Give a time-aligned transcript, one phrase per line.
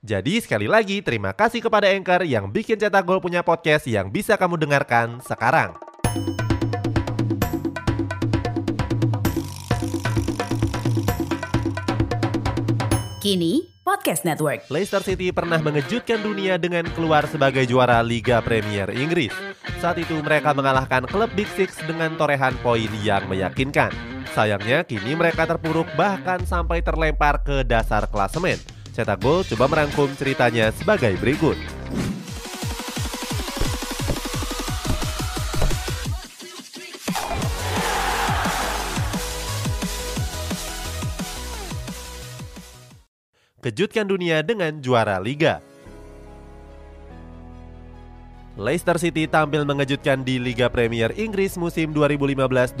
[0.00, 4.32] Jadi sekali lagi terima kasih kepada Anchor yang bikin Cetak Gol punya podcast yang bisa
[4.40, 5.76] kamu dengarkan sekarang.
[13.20, 14.64] Kini Podcast Network.
[14.72, 19.36] Leicester City pernah mengejutkan dunia dengan keluar sebagai juara Liga Premier Inggris.
[19.84, 23.92] Saat itu mereka mengalahkan klub Big Six dengan torehan poin yang meyakinkan.
[24.32, 28.56] Sayangnya kini mereka terpuruk bahkan sampai terlempar ke dasar klasemen.
[28.90, 31.54] Cetak Gol coba merangkum ceritanya sebagai berikut.
[43.60, 45.60] Kejutkan dunia dengan juara Liga.
[48.56, 52.76] Leicester City tampil mengejutkan di Liga Premier Inggris musim 2015-2016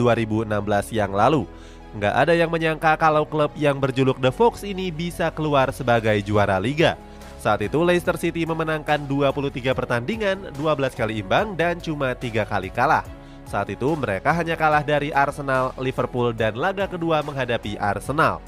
[0.92, 1.44] yang lalu.
[1.90, 6.62] Nggak ada yang menyangka kalau klub yang berjuluk The Fox ini bisa keluar sebagai juara
[6.62, 6.94] Liga.
[7.42, 13.02] Saat itu Leicester City memenangkan 23 pertandingan, 12 kali imbang dan cuma 3 kali kalah.
[13.50, 18.38] Saat itu mereka hanya kalah dari Arsenal, Liverpool dan laga kedua menghadapi Arsenal.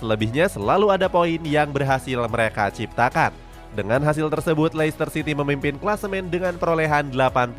[0.00, 3.36] Selebihnya selalu ada poin yang berhasil mereka ciptakan.
[3.70, 7.54] Dengan hasil tersebut, Leicester City memimpin klasemen dengan perolehan 81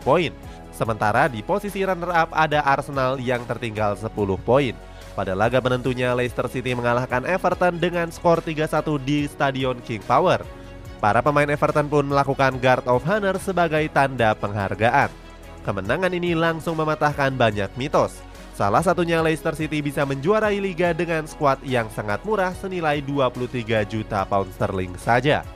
[0.00, 0.32] poin.
[0.72, 4.08] Sementara di posisi runner-up ada Arsenal yang tertinggal 10
[4.40, 4.72] poin.
[5.12, 10.40] Pada laga penentunya, Leicester City mengalahkan Everton dengan skor 3-1 di Stadion King Power.
[10.96, 15.12] Para pemain Everton pun melakukan Guard of Honor sebagai tanda penghargaan.
[15.60, 18.29] Kemenangan ini langsung mematahkan banyak mitos.
[18.60, 24.20] Salah satunya Leicester City bisa menjuarai liga dengan skuad yang sangat murah senilai 23 juta
[24.28, 25.48] pound sterling saja.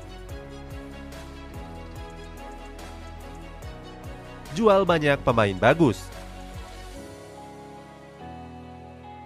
[4.56, 6.08] Jual banyak pemain bagus.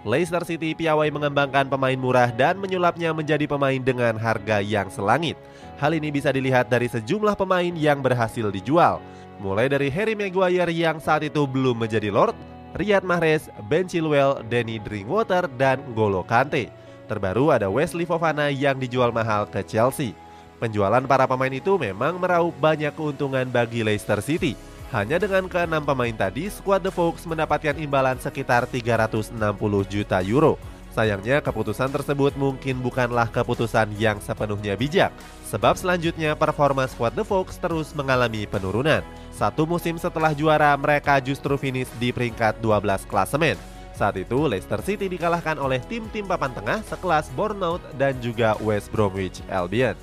[0.03, 5.39] Leicester City piawai mengembangkan pemain murah dan menyulapnya menjadi pemain dengan harga yang selangit.
[5.79, 8.99] Hal ini bisa dilihat dari sejumlah pemain yang berhasil dijual.
[9.39, 12.35] Mulai dari Harry Maguire yang saat itu belum menjadi Lord,
[12.73, 16.69] Riyad Mahrez, Ben Chilwell, Danny Drinkwater, dan Golo Kante.
[17.09, 20.13] Terbaru ada Wesley Fofana yang dijual mahal ke Chelsea.
[20.61, 24.53] Penjualan para pemain itu memang meraup banyak keuntungan bagi Leicester City.
[24.93, 29.37] Hanya dengan keenam pemain tadi, skuad The Fox mendapatkan imbalan sekitar 360
[29.85, 30.61] juta euro.
[30.93, 35.13] Sayangnya keputusan tersebut mungkin bukanlah keputusan yang sepenuhnya bijak,
[35.49, 39.01] sebab selanjutnya performa skuad The Fox terus mengalami penurunan.
[39.33, 43.57] Satu musim setelah juara, mereka justru finish di peringkat 12 klasemen.
[43.97, 49.43] Saat itu, Leicester City dikalahkan oleh tim-tim papan tengah sekelas Bournemouth dan juga West Bromwich
[49.51, 49.97] Albion.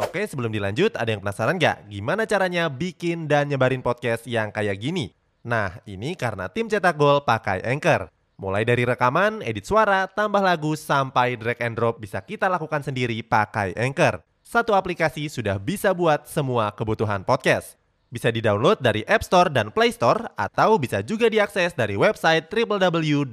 [0.00, 4.80] Oke, sebelum dilanjut, ada yang penasaran gak gimana caranya bikin dan nyebarin podcast yang kayak
[4.80, 5.12] gini?
[5.44, 8.08] Nah, ini karena tim cetak gol pakai Anchor.
[8.40, 13.20] Mulai dari rekaman, edit suara, tambah lagu, sampai drag and drop bisa kita lakukan sendiri
[13.20, 14.29] pakai Anchor.
[14.50, 17.78] Satu aplikasi sudah bisa buat semua kebutuhan podcast.
[18.10, 23.30] Bisa di-download dari App Store dan Play Store, atau bisa juga diakses dari website www.anchor.fm.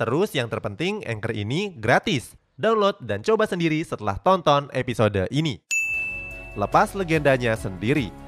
[0.00, 2.32] Terus yang terpenting, Anchor ini gratis.
[2.56, 5.60] Download dan coba sendiri setelah tonton episode ini.
[6.56, 8.23] Lepas legendanya sendiri.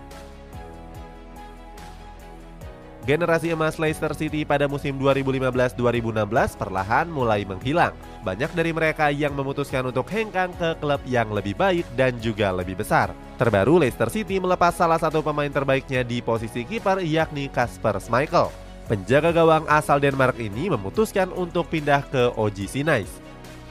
[3.07, 7.95] Generasi emas Leicester City pada musim 2015-2016 perlahan mulai menghilang.
[8.27, 12.75] Banyak dari mereka yang memutuskan untuk hengkang ke klub yang lebih baik dan juga lebih
[12.75, 13.15] besar.
[13.39, 18.51] Terbaru Leicester City melepas salah satu pemain terbaiknya di posisi kiper yakni Kasper Schmeichel.
[18.91, 23.23] Penjaga gawang asal Denmark ini memutuskan untuk pindah ke OGC Nice.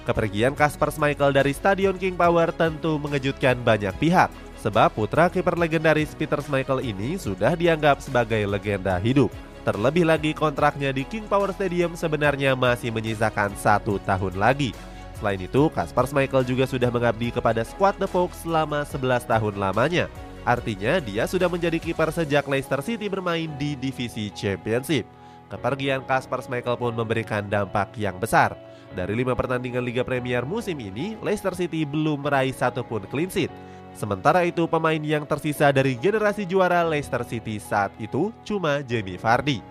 [0.07, 4.31] Kepergian Kasper Schmeichel dari Stadion King Power tentu mengejutkan banyak pihak,
[4.65, 9.29] sebab putra kiper legendaris Peter Schmeichel ini sudah dianggap sebagai legenda hidup.
[9.61, 14.73] Terlebih lagi kontraknya di King Power Stadium sebenarnya masih menyisakan satu tahun lagi.
[15.21, 20.09] Selain itu, Kasper Schmeichel juga sudah mengabdi kepada skuad The Fox selama 11 tahun lamanya.
[20.45, 25.05] Artinya dia sudah menjadi kiper sejak Leicester City bermain di divisi Championship.
[25.45, 28.57] Kepergian Kasper Schmeichel pun memberikan dampak yang besar.
[28.97, 33.53] Dari lima pertandingan Liga Premier musim ini, Leicester City belum meraih satupun clean sheet.
[33.95, 39.63] Sementara itu pemain yang tersisa dari generasi juara Leicester City saat itu cuma Jamie Vardy.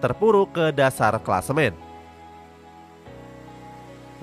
[0.00, 1.76] Terpuruk ke dasar klasemen.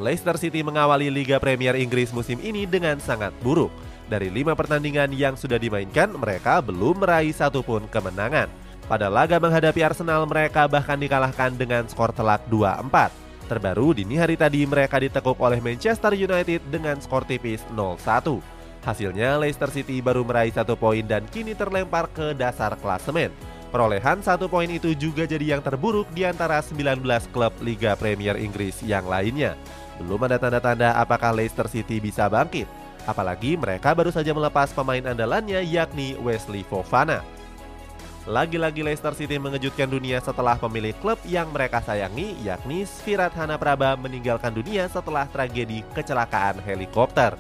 [0.02, 3.70] Leicester City mengawali Liga Premier Inggris musim ini dengan sangat buruk.
[4.10, 8.50] Dari lima pertandingan yang sudah dimainkan, mereka belum meraih satupun kemenangan.
[8.90, 13.31] Pada laga menghadapi Arsenal, mereka bahkan dikalahkan dengan skor telak 2-4.
[13.52, 18.40] Terbaru dini hari tadi mereka ditekuk oleh Manchester United dengan skor tipis 0-1.
[18.80, 23.28] Hasilnya Leicester City baru meraih satu poin dan kini terlempar ke dasar klasemen.
[23.68, 27.04] Perolehan satu poin itu juga jadi yang terburuk di antara 19
[27.36, 29.60] klub Liga Premier Inggris yang lainnya.
[30.00, 32.72] Belum ada tanda-tanda apakah Leicester City bisa bangkit.
[33.04, 37.20] Apalagi mereka baru saja melepas pemain andalannya yakni Wesley Fofana.
[38.30, 44.54] Lagi-lagi Leicester City mengejutkan dunia setelah pemilik klub yang mereka sayangi yakni Svirat Hanapraba meninggalkan
[44.54, 47.34] dunia setelah tragedi kecelakaan helikopter.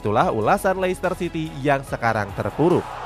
[0.00, 3.01] Itulah ulasan Leicester City yang sekarang terpuruk.